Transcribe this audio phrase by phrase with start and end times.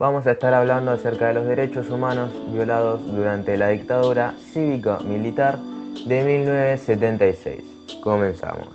[0.00, 5.58] vamos a estar hablando acerca de los derechos humanos violados durante la dictadura cívico-militar
[6.06, 7.62] de 1976.
[8.02, 8.66] Comenzamos.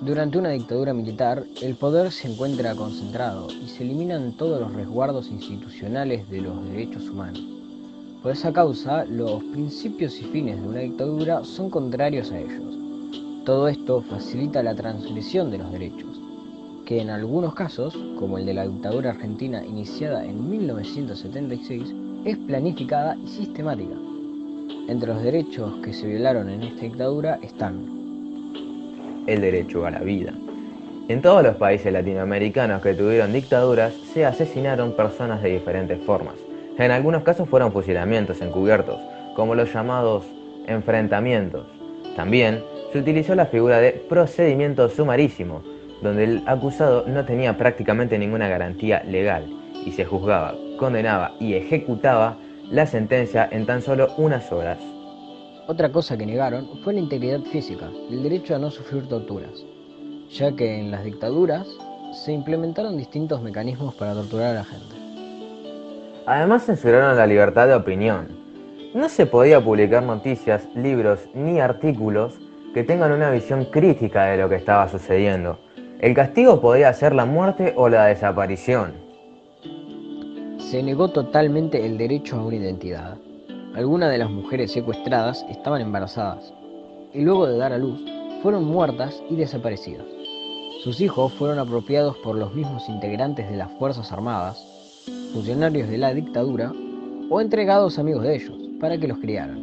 [0.00, 5.28] Durante una dictadura militar, el poder se encuentra concentrado y se eliminan todos los resguardos
[5.28, 7.42] institucionales de los derechos humanos.
[8.22, 12.78] Por esa causa, los principios y fines de una dictadura son contrarios a ellos.
[13.44, 16.21] Todo esto facilita la transgresión de los derechos,
[16.86, 23.16] que en algunos casos, como el de la dictadura argentina iniciada en 1976, es planificada
[23.16, 23.94] y sistemática.
[24.88, 28.02] Entre los derechos que se violaron en esta dictadura están
[29.26, 30.32] el derecho a la vida.
[31.08, 36.34] En todos los países latinoamericanos que tuvieron dictaduras se asesinaron personas de diferentes formas.
[36.78, 38.98] En algunos casos fueron fusilamientos encubiertos,
[39.36, 40.24] como los llamados
[40.66, 41.66] enfrentamientos.
[42.16, 45.62] También se utilizó la figura de procedimiento sumarísimo,
[46.02, 49.46] donde el acusado no tenía prácticamente ninguna garantía legal
[49.86, 52.36] y se juzgaba, condenaba y ejecutaba
[52.70, 54.78] la sentencia en tan solo unas horas.
[55.68, 59.64] Otra cosa que negaron fue la integridad física, el derecho a no sufrir torturas,
[60.30, 61.66] ya que en las dictaduras
[62.12, 64.96] se implementaron distintos mecanismos para torturar a la gente.
[66.26, 68.28] Además censuraron la libertad de opinión.
[68.94, 72.34] No se podía publicar noticias, libros ni artículos
[72.74, 75.58] que tengan una visión crítica de lo que estaba sucediendo,
[76.02, 78.94] el castigo podía ser la muerte o la desaparición.
[80.58, 83.18] Se negó totalmente el derecho a una identidad.
[83.76, 86.52] Algunas de las mujeres secuestradas estaban embarazadas
[87.14, 88.02] y luego de dar a luz
[88.42, 90.04] fueron muertas y desaparecidas.
[90.82, 94.58] Sus hijos fueron apropiados por los mismos integrantes de las Fuerzas Armadas,
[95.32, 96.72] funcionarios de la dictadura
[97.30, 99.62] o entregados amigos de ellos para que los criaran.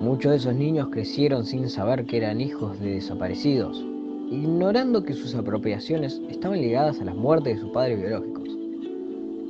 [0.00, 3.84] Muchos de esos niños crecieron sin saber que eran hijos de desaparecidos
[4.30, 8.48] ignorando que sus apropiaciones estaban ligadas a las muertes de sus padres biológicos.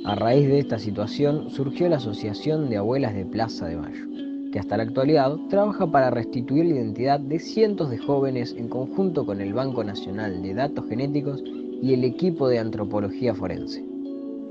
[0.04, 4.04] A raíz de esta situación surgió la Asociación de Abuelas de Plaza de Mayo,
[4.52, 9.26] que hasta la actualidad trabaja para restituir la identidad de cientos de jóvenes en conjunto
[9.26, 11.42] con el Banco Nacional de Datos Genéticos
[11.82, 13.84] y el equipo de antropología forense.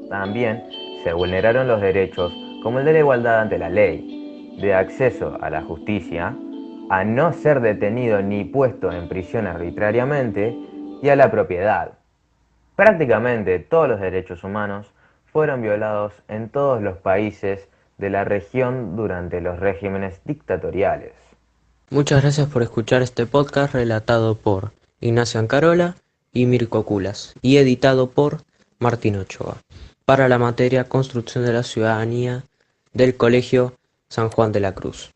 [0.10, 0.64] También
[1.04, 5.50] se vulneraron los derechos como el de la igualdad ante la ley, de acceso a
[5.50, 6.38] la justicia
[6.90, 10.56] a no ser detenido ni puesto en prisión arbitrariamente
[11.02, 11.94] y a la propiedad.
[12.76, 14.88] Prácticamente todos los derechos humanos
[15.26, 21.14] fueron violados en todos los países de la región durante los regímenes dictatoriales.
[21.90, 25.96] Muchas gracias por escuchar este podcast relatado por Ignacio Ancarola
[26.34, 28.42] y Mirko Culas y editado por
[28.80, 29.58] Martín Ochoa
[30.06, 32.44] para la materia Construcción de la Ciudadanía
[32.94, 33.74] del Colegio
[34.10, 35.15] San Juan de la Cruz.